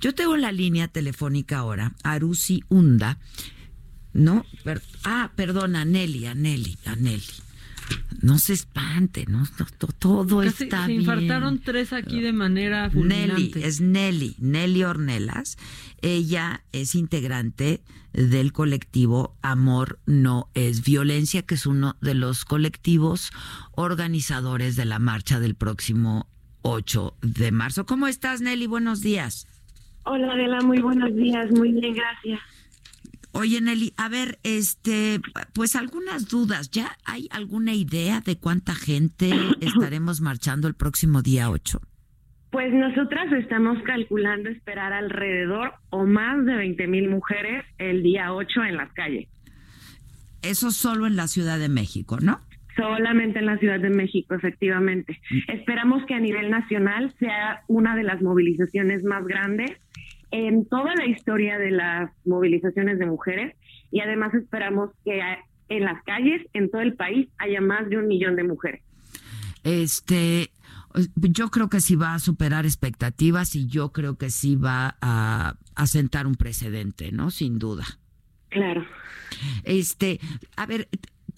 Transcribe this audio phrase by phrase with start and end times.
[0.00, 3.18] Yo tengo la línea telefónica ahora, Arusi Unda.
[4.12, 7.22] No, per, ah, perdona, Nelly, a Nelly, a Nelly.
[8.22, 9.66] No se espante, no, no
[9.98, 11.00] todo Casi está se bien.
[11.00, 13.66] infartaron tres aquí de manera Nelly, fulminante.
[13.66, 15.56] es Nelly, Nelly Ornelas.
[16.02, 23.30] Ella es integrante del colectivo Amor No es Violencia, que es uno de los colectivos
[23.72, 26.28] organizadores de la marcha del próximo
[26.62, 27.86] 8 de marzo.
[27.86, 28.66] ¿Cómo estás, Nelly?
[28.66, 29.46] Buenos días.
[30.04, 32.40] Hola Adela, muy buenos días, muy bien, gracias.
[33.32, 35.20] Oye, Nelly, a ver, este,
[35.54, 36.70] pues algunas dudas.
[36.70, 41.80] ¿Ya hay alguna idea de cuánta gente estaremos marchando el próximo día 8?
[42.50, 48.64] Pues nosotras estamos calculando esperar alrededor o más de 20 mil mujeres el día 8
[48.64, 49.28] en las calles,
[50.42, 52.40] Eso solo en la Ciudad de México, ¿no?
[52.76, 55.20] solamente en la Ciudad de México, efectivamente.
[55.48, 59.72] Esperamos que a nivel nacional sea una de las movilizaciones más grandes
[60.30, 63.56] en toda la historia de las movilizaciones de mujeres
[63.90, 65.20] y además esperamos que
[65.68, 68.82] en las calles, en todo el país, haya más de un millón de mujeres.
[69.62, 70.50] Este,
[71.14, 75.54] yo creo que sí va a superar expectativas y yo creo que sí va a,
[75.74, 77.30] a sentar un precedente, ¿no?
[77.30, 77.84] Sin duda.
[78.48, 78.84] Claro.
[79.64, 80.20] Este,
[80.56, 80.88] a ver,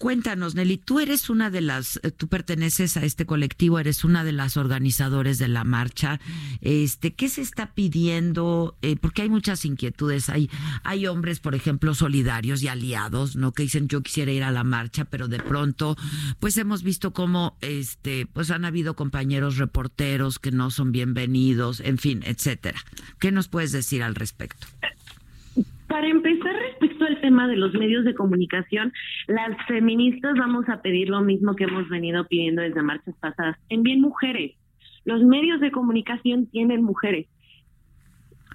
[0.03, 4.25] cuéntanos, Nelly, tú eres una de las, eh, tú perteneces a este colectivo, eres una
[4.25, 6.19] de las organizadores de la marcha.
[6.59, 8.75] Este, ¿qué se está pidiendo?
[8.81, 10.27] Eh, porque hay muchas inquietudes.
[10.27, 10.49] Hay,
[10.83, 13.53] hay hombres, por ejemplo, solidarios y aliados, ¿no?
[13.53, 15.95] Que dicen yo quisiera ir a la marcha, pero de pronto,
[16.41, 21.97] pues hemos visto cómo, este, pues han habido compañeros reporteros que no son bienvenidos, en
[21.97, 22.83] fin, etcétera.
[23.21, 24.67] ¿Qué nos puedes decir al respecto?
[25.93, 28.91] Para empezar, respecto al tema de los medios de comunicación,
[29.27, 33.57] las feministas vamos a pedir lo mismo que hemos venido pidiendo desde marchas pasadas.
[33.69, 34.55] Envíen mujeres.
[35.05, 37.27] Los medios de comunicación tienen mujeres.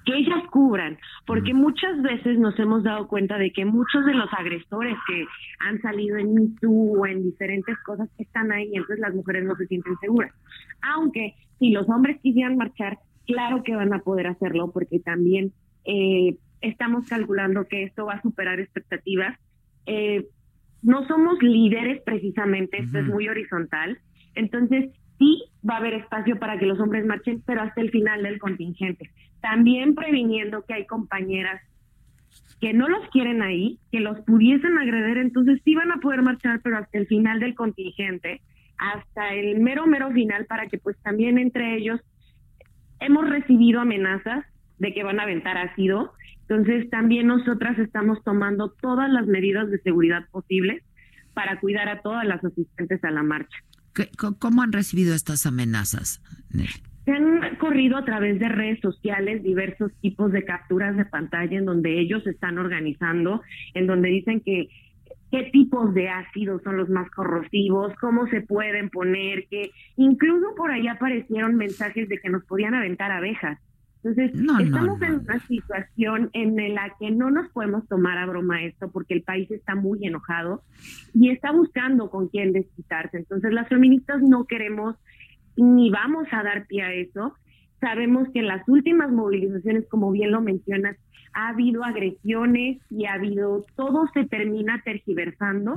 [0.04, 4.32] Que ellas cubran, porque muchas veces nos hemos dado cuenta de que muchos de los
[4.32, 5.24] agresores que
[5.60, 9.44] han salido en Me Too o en diferentes cosas están ahí, y entonces las mujeres
[9.44, 10.34] no se sienten seguras.
[10.82, 15.52] Aunque si los hombres quisieran marchar, claro que van a poder hacerlo, porque también
[15.84, 19.38] eh, estamos calculando que esto va a superar expectativas.
[19.86, 20.26] Eh,
[20.82, 23.98] no somos líderes precisamente, esto es muy horizontal,
[24.34, 28.22] entonces sí va a haber espacio para que los hombres marchen, pero hasta el final
[28.22, 29.10] del contingente.
[29.40, 31.60] También previniendo que hay compañeras
[32.60, 36.60] que no los quieren ahí, que los pudiesen agreder, entonces sí van a poder marchar,
[36.62, 38.40] pero hasta el final del contingente,
[38.78, 42.00] hasta el mero, mero final, para que pues también entre ellos
[43.00, 44.44] hemos recibido amenazas
[44.78, 46.12] de que van a aventar ácido,
[46.48, 50.82] entonces también nosotras estamos tomando todas las medidas de seguridad posibles
[51.34, 53.56] para cuidar a todas las asistentes a la marcha.
[53.94, 56.22] ¿Qué- co- ¿Cómo han recibido estas amenazas?
[57.04, 61.64] Se han corrido a través de redes sociales diversos tipos de capturas de pantalla en
[61.64, 63.42] donde ellos se están organizando,
[63.74, 64.68] en donde dicen que
[65.30, 70.70] qué tipos de ácidos son los más corrosivos, cómo se pueden poner, que incluso por
[70.70, 73.58] ahí aparecieron mensajes de que nos podían aventar abejas.
[74.02, 78.26] Entonces, No, estamos no, en una situación en la que no nos podemos tomar a
[78.26, 80.62] broma esto porque el país está muy enojado
[81.14, 83.18] y está buscando con quién desquitarse.
[83.18, 84.96] Entonces, las feministas no queremos
[85.56, 87.34] ni vamos a dar pie a eso.
[87.80, 90.96] Sabemos que en las últimas movilizaciones, como bien lo mencionas,
[91.32, 95.74] ha habido agresiones y ha habido, todo se termina tergiversando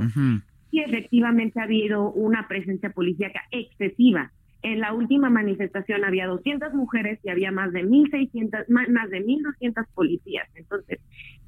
[0.72, 4.32] y efectivamente ha habido una presencia policíaca excesiva.
[4.64, 9.86] En la última manifestación había 200 mujeres y había más de 1.600, más de 1.200
[9.94, 10.48] policías.
[10.56, 11.00] Entonces,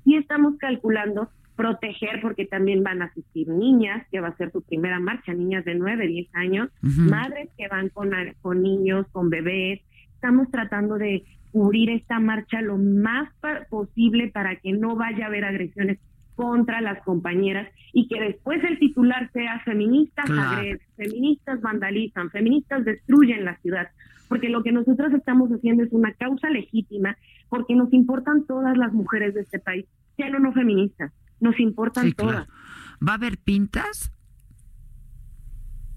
[0.03, 4.61] sí estamos calculando proteger porque también van a asistir niñas, que va a ser su
[4.63, 8.11] primera marcha, niñas de 9, 10 años, madres que van con,
[8.41, 9.81] con niños, con bebés.
[10.15, 13.29] Estamos tratando de cubrir esta marcha lo más
[13.69, 15.99] posible para que no vaya a haber agresiones
[16.35, 20.49] contra las compañeras y que después el titular sea feministas Claro.
[20.57, 23.87] agreden, feministas vandalizan, feministas destruyen la ciudad,
[24.29, 27.17] porque lo que nosotros estamos haciendo es una causa legítima,
[27.49, 29.85] porque nos importan todas las mujeres de este país,
[30.17, 32.45] sean o no feministas, nos importan Sí, todas.
[32.45, 32.51] claro.
[33.07, 34.11] ¿Va a haber pintas?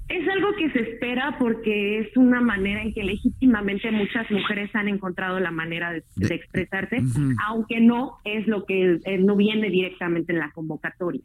[0.08, 4.88] Es algo que se espera porque es una manera en que legítimamente muchas mujeres han
[4.88, 6.04] encontrado la manera de,
[6.34, 7.02] expresarse,
[7.44, 11.22] aunque no es lo que eh, no viene directamente en la convocatoria.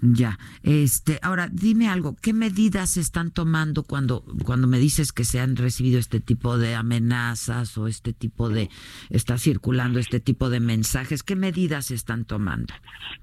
[0.00, 5.24] Ya, este, ahora dime algo, ¿qué medidas se están tomando cuando cuando me dices que
[5.24, 8.68] se han recibido este tipo de amenazas o este tipo de
[9.10, 11.24] está circulando este tipo de mensajes?
[11.24, 12.72] ¿Qué medidas se están tomando?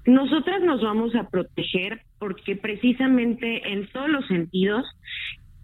[0.04, 4.84] Nosotras nos vamos a proteger porque precisamente en todos los sentidos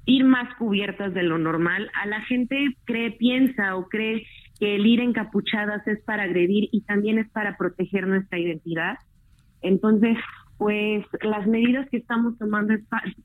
[0.06, 4.26] ir más cubiertas de lo normal, a la gente cree, piensa o cree
[4.58, 8.96] que el ir encapuchadas es para agredir y también es para proteger nuestra identidad.
[9.60, 10.16] Entonces,
[10.62, 12.82] pues las medidas que estamos tomando es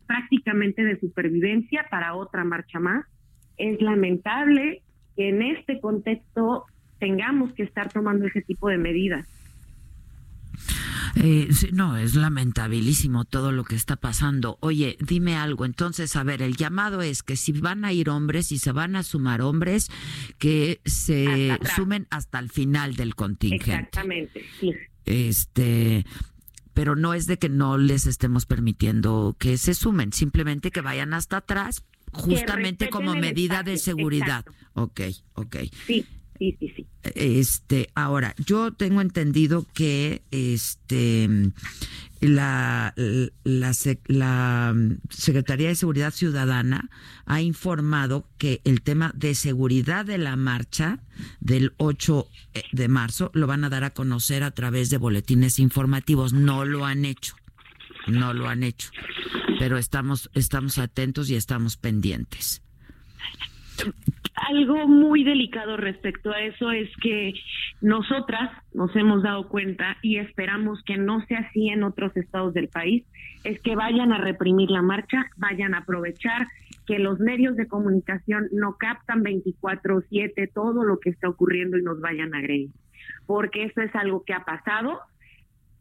[0.08, 3.06] prácticamente de supervivencia para otra marcha más.
[3.58, 4.82] Es lamentable
[5.16, 6.66] que en este contexto
[6.98, 9.28] tengamos que estar tomando ese tipo de medidas.
[11.16, 14.58] Eh, no, es lamentabilísimo todo lo que está pasando.
[14.62, 15.66] Oye, dime algo.
[15.66, 18.96] Entonces, a ver, el llamado es que si van a ir hombres y se van
[18.96, 19.92] a sumar hombres,
[20.40, 23.74] que se sumen hasta el final del contingente.
[23.74, 24.74] Exactamente, sí.
[25.06, 26.04] Este,
[26.78, 31.16] pero no es de que no les estemos permitiendo que se sumen, simplemente que vayan
[31.16, 31.84] hasta atrás,
[32.14, 34.46] justamente como medida de seguridad.
[34.76, 35.02] Ok,
[35.34, 35.56] ok.
[35.88, 36.06] Sí.
[36.38, 36.88] Sí, sí, sí.
[37.16, 41.30] Este, ahora, yo tengo entendido que este
[42.20, 43.74] la, la,
[44.08, 44.76] la,
[45.10, 46.90] Secretaría de Seguridad Ciudadana
[47.26, 51.00] ha informado que el tema de seguridad de la marcha
[51.40, 55.60] del 8 eh, de marzo lo van a dar a conocer a través de boletines
[55.60, 56.34] informativos.
[56.34, 57.36] No lo han hecho,
[58.08, 58.90] no lo han hecho,
[59.60, 62.62] pero estamos, estamos atentos y estamos pendientes
[64.38, 67.34] algo muy delicado respecto a eso es que
[67.82, 72.68] nosotras nos hemos dado cuenta y esperamos que no sea así en otros estados del
[72.68, 73.04] país,
[73.44, 76.48] es que vayan a reprimir la marcha, vayan a aprovechar
[76.86, 82.00] que los medios de comunicación no captan 24/7 todo lo que está ocurriendo y nos
[82.00, 82.70] vayan a agredir,
[83.26, 85.00] porque eso es algo que ha pasado.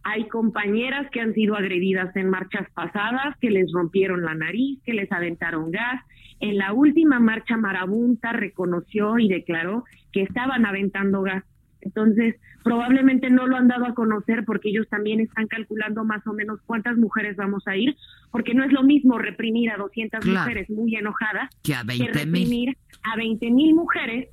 [0.08, 4.94] Hay compañeras que han sido agredidas en marchas pasadas, que les rompieron la nariz, que
[4.94, 6.00] les aventaron gas,
[6.38, 11.42] en la última marcha marabunta reconoció y declaró que estaban aventando gas.
[11.80, 16.32] Entonces, probablemente no lo han dado a conocer porque ellos también están calculando más o
[16.32, 17.96] menos cuántas mujeres vamos a ir,
[18.30, 23.16] porque no es lo mismo reprimir a 200 mujeres muy enojadas que, a reprimir a
[23.16, 24.28] 20 mil mujeres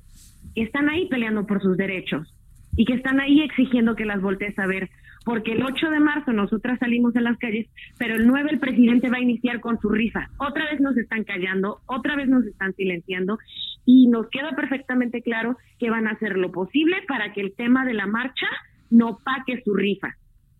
[0.54, 2.32] que están ahí peleando por sus derechos
[2.76, 4.88] y que están ahí exigiendo que las voltees a ver
[5.24, 7.68] porque el 8 de marzo nosotras salimos a las calles,
[7.98, 10.28] pero el 9 el presidente va a iniciar con su rifa.
[10.36, 13.38] Otra vez nos están callando, otra vez nos están silenciando
[13.86, 17.84] y nos queda perfectamente claro que van a hacer lo posible para que el tema
[17.84, 18.46] de la marcha
[18.90, 20.16] no paque su rifa.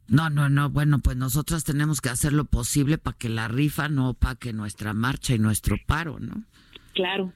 [0.06, 3.88] No, no, no, bueno, pues nosotras tenemos que hacer lo posible para que la rifa
[3.88, 6.44] no opaque nuestra marcha y nuestro paro, ¿no?
[6.94, 7.32] Claro.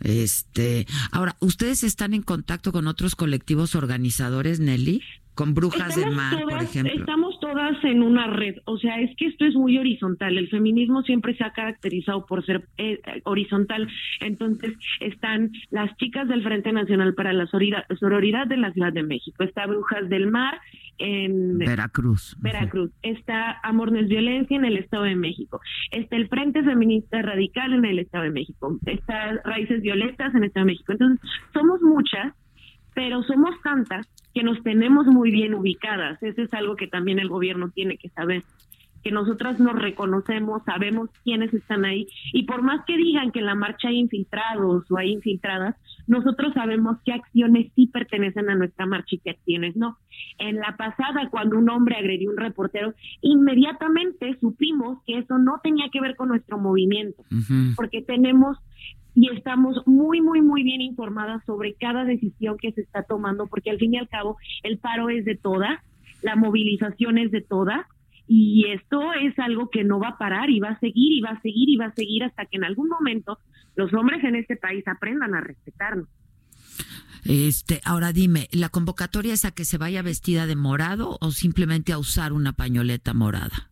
[0.00, 5.02] Este, ahora, ¿ustedes están en contacto con otros colectivos organizadores, Nelly?
[5.34, 6.94] Con Brujas del Mar, por ejemplo.
[6.94, 10.38] Estamos todas en una red, o sea, es que esto es muy horizontal.
[10.38, 13.88] El feminismo siempre se ha caracterizado por ser eh, horizontal.
[14.20, 19.44] Entonces, están las chicas del Frente Nacional para la Sororidad de la Ciudad de México,
[19.44, 20.60] está Brujas del Mar
[20.98, 22.36] en Veracruz.
[22.40, 22.90] Veracruz.
[23.02, 25.60] Está Amor no es Violencia en el Estado de México.
[25.90, 28.78] Está el Frente Feminista Radical en el Estado de México.
[28.86, 30.92] Está Raíces Violetas en el Estado de México.
[30.92, 32.34] Entonces, somos muchas,
[32.94, 36.22] pero somos tantas que nos tenemos muy bien ubicadas.
[36.22, 38.42] Eso es algo que también el gobierno tiene que saber
[39.04, 43.46] que nosotras nos reconocemos, sabemos quiénes están ahí y por más que digan que en
[43.46, 45.76] la marcha hay infiltrados o hay infiltradas,
[46.06, 49.98] nosotros sabemos qué acciones sí pertenecen a nuestra marcha y qué acciones no.
[50.38, 55.60] En la pasada, cuando un hombre agredió a un reportero, inmediatamente supimos que eso no
[55.62, 57.22] tenía que ver con nuestro movimiento,
[57.76, 58.56] porque tenemos
[59.14, 63.70] y estamos muy, muy, muy bien informadas sobre cada decisión que se está tomando, porque
[63.70, 65.80] al fin y al cabo el paro es de todas,
[66.22, 67.86] la movilización es de todas,
[68.26, 71.30] y esto es algo que no va a parar y va a seguir y va
[71.30, 73.38] a seguir y va a seguir hasta que en algún momento
[73.76, 76.08] los hombres en este país aprendan a respetarnos.
[77.24, 81.92] Este, ahora dime, ¿la convocatoria es a que se vaya vestida de morado o simplemente
[81.92, 83.70] a usar una pañoleta morada?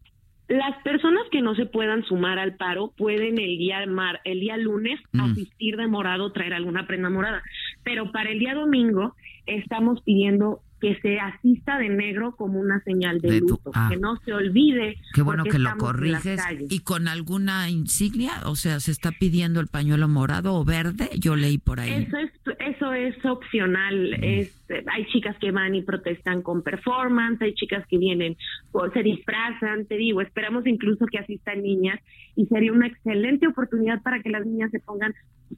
[0.52, 4.58] Las personas que no se puedan sumar al paro pueden el día mar, el día
[4.58, 5.20] lunes mm.
[5.20, 7.42] asistir de morado, traer alguna prenda morada,
[7.82, 9.16] pero para el día domingo
[9.46, 13.88] estamos pidiendo que se asista de negro como una señal de, luto, ah.
[13.88, 14.98] que no se olvide.
[15.14, 16.42] Qué bueno que lo corriges.
[16.68, 18.32] ¿Y con alguna insignia?
[18.44, 21.08] O sea, ¿se está pidiendo el pañuelo morado o verde?
[21.18, 21.92] Yo leí por ahí.
[21.92, 22.30] Eso es,
[22.62, 24.14] eso es opcional.
[24.22, 24.56] Es,
[24.92, 28.36] hay chicas que van y protestan con performance, hay chicas que vienen,
[28.72, 32.00] o se disfrazan, te digo, esperamos incluso que asistan niñas
[32.36, 35.14] y sería una excelente oportunidad para que las niñas se pongan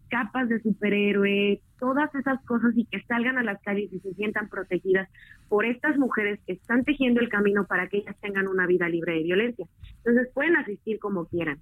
[0.08, 4.48] capas de superhéroe, todas esas cosas y que salgan a las calles y se sientan
[4.48, 5.08] protegidas
[5.48, 9.14] por estas mujeres que están tejiendo el camino para que ellas tengan una vida libre
[9.14, 9.66] de violencia.
[9.98, 11.60] Entonces pueden asistir como quieran.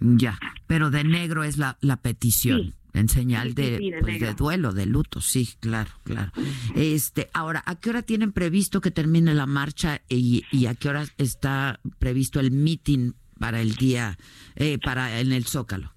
[0.00, 2.72] Ya, pero de negro es la, la petición.
[2.94, 6.32] En señal de, pues, de, duelo, de luto, sí, claro, claro.
[6.74, 10.88] Este, ahora, ¿a qué hora tienen previsto que termine la marcha y, y a qué
[10.88, 14.16] hora está previsto el meeting para el día,
[14.56, 15.92] eh, para en el Zócalo?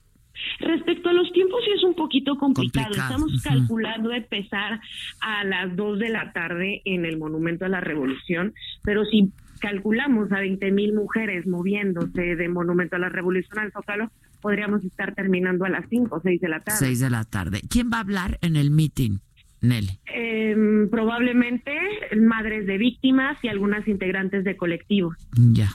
[0.59, 2.91] Respecto a los tiempos, sí es un poquito complicado.
[2.91, 4.79] Estamos calculando empezar
[5.21, 10.31] a las 2 de la tarde en el Monumento a la Revolución, pero si calculamos
[10.31, 15.65] a 20 mil mujeres moviéndose de Monumento a la Revolución al Zócalo, podríamos estar terminando
[15.65, 16.79] a las 5 o 6 de la tarde.
[16.79, 17.61] 6 de la tarde.
[17.69, 19.19] ¿Quién va a hablar en el meeting?
[19.61, 19.99] Nelly.
[20.13, 21.71] Eh, probablemente
[22.19, 25.15] madres de víctimas y algunas integrantes de colectivos.
[25.35, 25.69] Ya.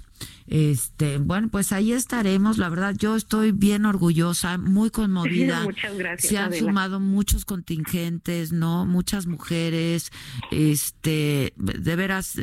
[0.49, 2.59] Este, bueno, pues ahí estaremos.
[2.59, 5.63] La verdad, yo estoy bien orgullosa, muy conmovida.
[5.65, 6.31] Muchas gracias.
[6.31, 8.87] Se han sumado muchos contingentes, ¿no?
[8.87, 10.11] Muchas mujeres.
[10.51, 12.41] Este, de veras,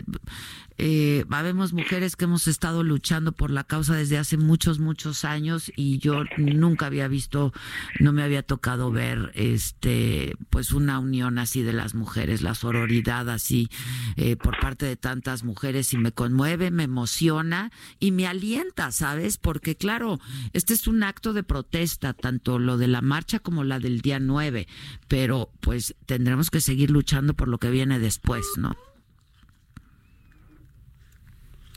[0.77, 5.71] eh, habemos mujeres que hemos estado luchando por la causa desde hace muchos, muchos años
[5.75, 7.53] y yo nunca había visto,
[7.99, 13.29] no me había tocado ver, este, pues una unión así de las mujeres, la sororidad
[13.29, 13.69] así
[14.15, 19.37] eh, por parte de tantas mujeres y me conmueve, me emociona y me alienta, ¿sabes?
[19.37, 20.19] Porque claro,
[20.53, 24.19] este es un acto de protesta, tanto lo de la marcha como la del día
[24.19, 24.67] 9,
[25.07, 28.75] pero pues tendremos que seguir luchando por lo que viene después, ¿no?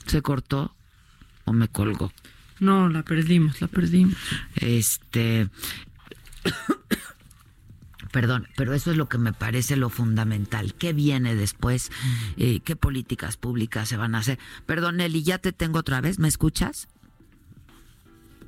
[0.07, 0.75] ¿Se cortó
[1.45, 2.13] o me colgó?
[2.59, 4.17] No, la perdimos, la perdimos.
[4.57, 5.49] Este.
[8.13, 10.73] Perdón, pero eso es lo que me parece lo fundamental.
[10.75, 11.91] ¿Qué viene después?
[12.39, 14.39] Eh, ¿Qué políticas públicas se van a hacer?
[14.65, 16.19] Perdón, Nelly, ya te tengo otra vez.
[16.19, 16.89] ¿Me escuchas?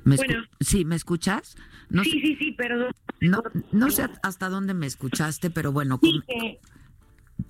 [0.05, 0.43] ¿Me bueno.
[0.59, 1.55] Sí, ¿me escuchas?
[1.89, 2.93] No sí, sí, sí, perdón.
[3.21, 5.99] No, no sé hasta dónde me escuchaste, pero bueno.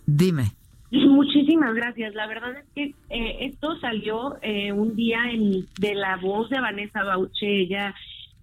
[0.05, 0.57] Dime.
[0.91, 2.15] Muchísimas gracias.
[2.15, 6.59] La verdad es que eh, esto salió eh, un día en, de la voz de
[6.59, 7.61] Vanessa Bauche.
[7.61, 7.93] Ella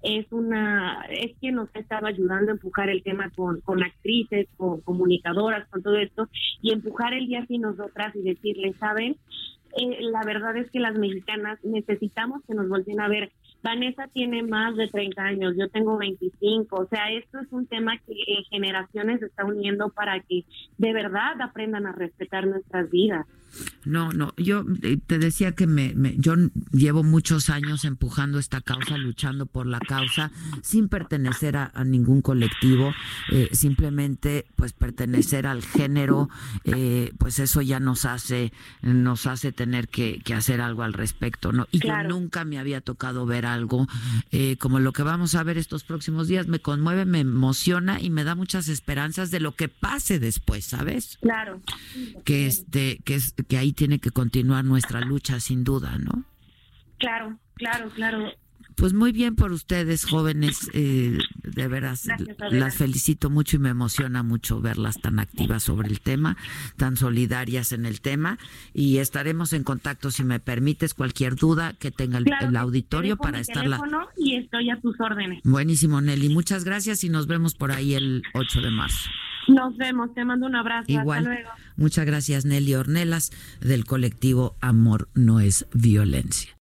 [0.03, 4.47] es una es quien nos ha estado ayudando a empujar el tema con, con actrices,
[4.57, 6.29] con comunicadoras, con todo esto
[6.63, 9.17] y empujar el día sin nosotras y decirle, saben,
[9.79, 14.43] eh, la verdad es que las mexicanas necesitamos que nos volteen a ver Vanessa tiene
[14.43, 18.45] más de 30 años, yo tengo 25, o sea, esto es un tema que en
[18.45, 20.45] generaciones está uniendo para que
[20.79, 23.27] de verdad aprendan a respetar nuestras vidas.
[23.87, 26.35] No, no, yo eh, te decía que me, yo
[26.73, 32.93] llevo muchos años empujando esta causa, luchando por la causa, sin pertenecer a, ningún colectivo,
[33.31, 36.29] eh, simplemente pues pertenecer al género,
[36.65, 38.53] eh, pues eso ya nos hace,
[38.83, 41.69] nos hace tener que, hacer algo al respecto, ¿no?
[41.71, 43.87] Y yo nunca me había tocado ver algo
[44.59, 48.25] como lo que vamos a ver estos próximos días, me conmueve, me emociona y me
[48.25, 51.19] da muchas esperanzas de lo que pase después, ¿sabes?
[51.23, 51.61] Claro.
[52.25, 56.25] Que este, que que ahí tiene que continuar nuestra lucha sin duda, ¿no?
[56.99, 58.33] Claro, claro, claro.
[58.77, 62.07] Pues muy bien por ustedes, jóvenes, eh, de veras,
[62.51, 66.37] las felicito mucho y me emociona mucho verlas tan activas sobre el tema,
[66.77, 68.39] tan solidarias en el tema
[68.75, 73.65] y estaremos en contacto si me permites cualquier duda que tenga el, auditorio para estar
[74.19, 75.41] y estoy a tus órdenes.
[75.45, 79.09] Buenísimo, Nelly, muchas gracias y nos vemos por ahí el 8 de marzo.
[79.49, 80.91] Nos vemos, te mando un abrazo.
[80.91, 81.19] Igual.
[81.19, 81.51] Hasta luego.
[81.77, 86.56] Muchas gracias, Nelly Ornelas, del colectivo Amor No es Violencia.